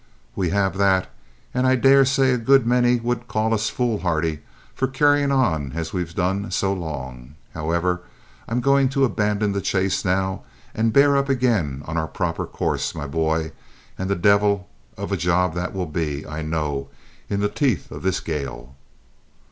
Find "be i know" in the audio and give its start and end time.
15.85-16.89